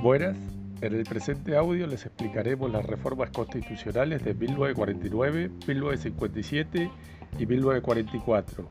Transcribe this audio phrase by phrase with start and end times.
[0.00, 0.36] Buenas,
[0.80, 6.90] en el presente audio les explicaremos las reformas constitucionales de 1949, 1957
[7.38, 8.68] y 1944.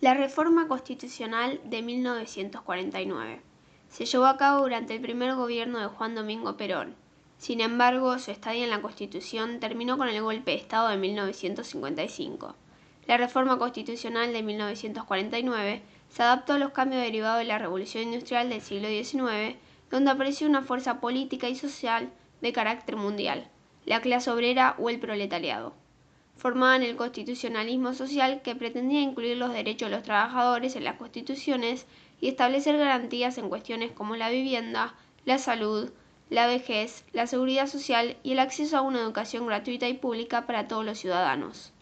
[0.00, 3.40] La reforma constitucional de 1949
[3.88, 6.96] se llevó a cabo durante el primer gobierno de Juan Domingo Perón.
[7.40, 12.54] Sin embargo, su estadía en la Constitución terminó con el golpe de Estado de 1955.
[13.06, 18.50] La reforma constitucional de 1949 se adaptó a los cambios derivados de la Revolución Industrial
[18.50, 19.56] del siglo XIX,
[19.90, 22.10] donde apareció una fuerza política y social
[22.42, 23.48] de carácter mundial,
[23.86, 25.72] la clase obrera o el proletariado.
[26.36, 31.86] Formaban el constitucionalismo social que pretendía incluir los derechos de los trabajadores en las constituciones
[32.20, 35.90] y establecer garantías en cuestiones como la vivienda, la salud,
[36.30, 40.68] la vejez, la seguridad social y el acceso a una educación gratuita y pública para
[40.68, 41.72] todos los ciudadanos.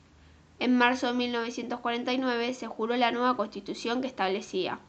[0.59, 4.81] En marzo de 1949 se juró la nueva constitución que establecía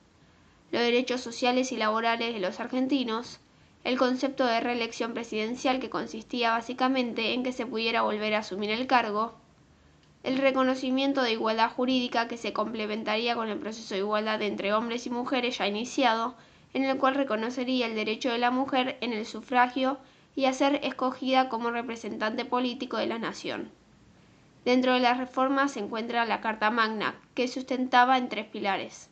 [0.71, 3.39] los derechos sociales y laborales de los argentinos,
[3.83, 8.69] el concepto de reelección presidencial que consistía básicamente en que se pudiera volver a asumir
[8.69, 9.33] el cargo,
[10.23, 15.07] el reconocimiento de igualdad jurídica que se complementaría con el proceso de igualdad entre hombres
[15.07, 16.35] y mujeres ya iniciado,
[16.73, 19.97] en el cual reconocería el derecho de la mujer en el sufragio
[20.35, 23.71] y a ser escogida como representante político de la nación.
[24.65, 29.09] Dentro de las reformas se encuentra la Carta Magna, que sustentaba en tres pilares.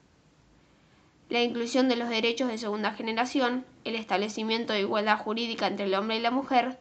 [1.30, 5.96] La inclusión de los derechos de segunda generación, el establecimiento de igualdad jurídica entre el
[5.96, 6.78] hombre y la mujer,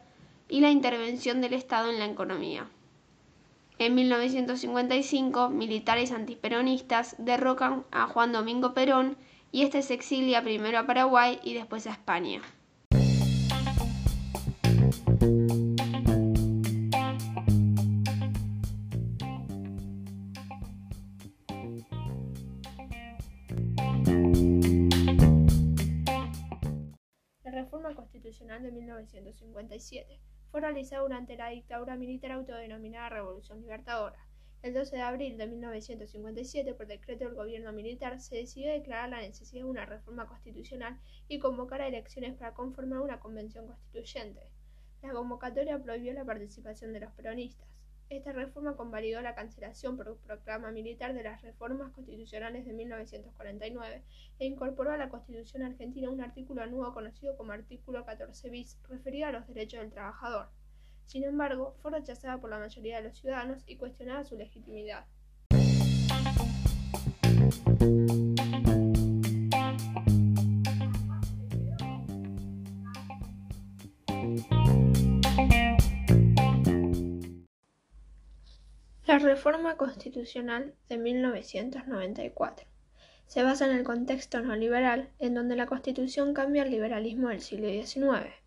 [0.47, 2.67] y la intervención del Estado en la economía.
[3.79, 9.17] En 1955, militares antiperonistas derrocan a Juan Domingo Perón
[9.57, 12.43] y este se exilia primero a Paraguay y después a España.
[27.43, 30.19] La reforma constitucional de 1957
[30.51, 34.26] fue realizada durante la dictadura militar autodenominada Revolución Libertadora.
[34.63, 39.21] El 12 de abril de 1957, por decreto del gobierno militar, se decidió declarar la
[39.21, 44.41] necesidad de una reforma constitucional y convocar a elecciones para conformar una convención constituyente.
[45.03, 47.67] La convocatoria prohibió la participación de los peronistas.
[48.09, 54.03] Esta reforma convalidó la cancelación por proclama militar de las reformas constitucionales de 1949
[54.39, 59.27] e incorporó a la Constitución argentina un artículo nuevo conocido como artículo 14 bis, referido
[59.27, 60.49] a los derechos del trabajador.
[61.07, 65.05] Sin embargo, fue rechazada por la mayoría de los ciudadanos y cuestionada su legitimidad.
[79.05, 82.67] La reforma constitucional de 1994
[83.27, 87.69] se basa en el contexto neoliberal en donde la Constitución cambia el liberalismo del siglo
[87.69, 88.46] XIX.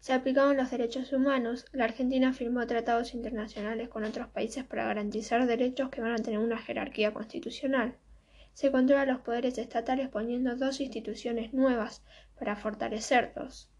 [0.00, 5.46] Se aplicaban los derechos humanos, la Argentina firmó tratados internacionales con otros países para garantizar
[5.46, 7.94] derechos que van a tener una jerarquía constitucional.
[8.54, 12.02] Se controla los poderes estatales poniendo dos instituciones nuevas
[12.38, 13.70] para fortalecerlos.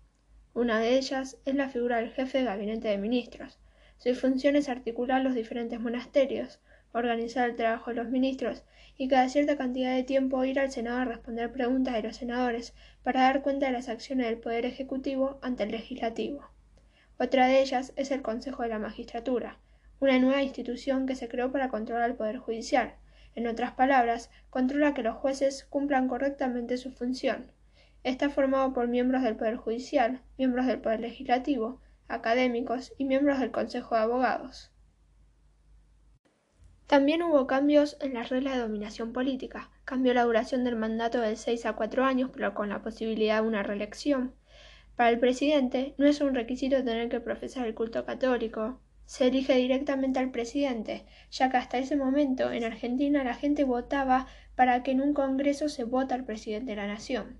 [0.55, 3.59] Una de ellas es la figura del jefe de gabinete de ministros,
[4.03, 6.59] su función es articular los diferentes monasterios,
[6.93, 8.65] organizar el trabajo de los ministros
[8.97, 12.75] y cada cierta cantidad de tiempo ir al Senado a responder preguntas de los senadores
[13.03, 16.51] para dar cuenta de las acciones del Poder Ejecutivo ante el Legislativo.
[17.19, 19.59] Otra de ellas es el Consejo de la Magistratura,
[20.01, 22.95] una nueva institución que se creó para controlar el Poder Judicial.
[23.35, 27.53] En otras palabras, controla que los jueces cumplan correctamente su función.
[28.03, 33.51] Está formado por miembros del Poder Judicial, miembros del Poder Legislativo, académicos y miembros del
[33.51, 34.70] Consejo de Abogados.
[36.91, 39.71] También hubo cambios en las reglas de dominación política.
[39.85, 43.47] Cambió la duración del mandato de seis a cuatro años, pero con la posibilidad de
[43.47, 44.35] una reelección.
[44.97, 48.81] Para el presidente no es un requisito tener que profesar el culto católico.
[49.07, 54.27] Se elige directamente al presidente, ya que hasta ese momento en Argentina la gente votaba
[54.57, 57.37] para que en un congreso se vota al presidente de la nación.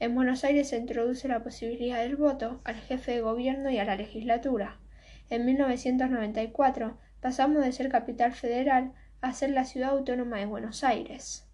[0.00, 3.84] En Buenos Aires se introduce la posibilidad del voto al jefe de gobierno y a
[3.84, 4.80] la legislatura.
[5.28, 11.46] En 1994 pasamos de ser capital federal a ser la ciudad autónoma de Buenos Aires.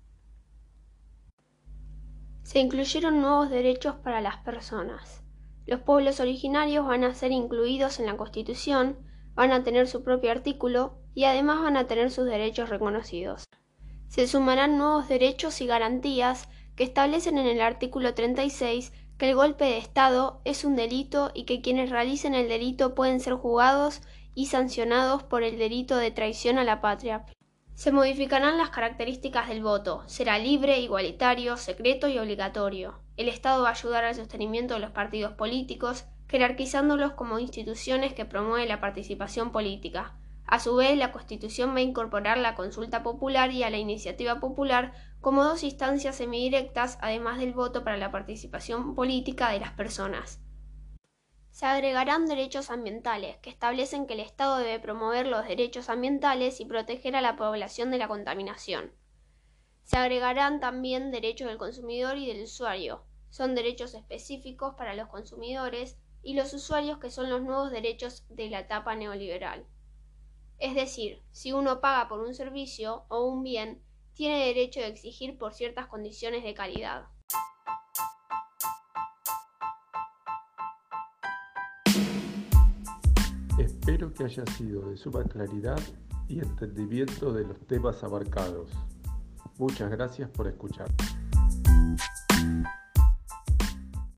[2.43, 5.23] Se incluyeron nuevos derechos para las personas.
[5.67, 8.97] Los pueblos originarios van a ser incluidos en la Constitución,
[9.35, 13.45] van a tener su propio artículo y además van a tener sus derechos reconocidos.
[14.07, 19.65] Se sumarán nuevos derechos y garantías que establecen en el artículo 36 que el golpe
[19.65, 24.03] de Estado es un delito y que quienes realicen el delito pueden ser juzgados
[24.37, 27.25] y sancionados por el delito de traición a la patria.
[27.75, 30.05] Se modificarán las características del voto.
[30.07, 33.01] Será libre, igualitario, secreto y obligatorio.
[33.17, 38.27] El Estado va a ayudar al sostenimiento de los partidos políticos, jerarquizándolos como instituciones que
[38.27, 40.15] promueven la participación política.
[40.47, 44.39] A su vez, la Constitución va a incorporar la consulta popular y a la iniciativa
[44.39, 44.93] popular
[45.23, 50.41] como dos instancias semidirectas, además del voto para la participación política de las personas.
[51.57, 56.67] Se agregarán derechos ambientales, que establecen que el Estado debe promover los derechos ambientales y
[56.67, 58.93] proteger a la población de la contaminación.
[59.83, 63.07] Se agregarán también derechos del consumidor y del usuario.
[63.31, 68.51] Son derechos específicos para los consumidores y los usuarios que son los nuevos derechos de
[68.51, 69.65] la etapa neoliberal.
[70.59, 73.83] Es decir, si uno paga por un servicio o un bien,
[74.13, 77.07] tiene derecho de exigir por ciertas condiciones de calidad.
[83.59, 85.81] Espero que haya sido de suma claridad
[86.29, 88.71] y entendimiento de los temas abarcados.
[89.59, 90.89] Muchas gracias por escuchar.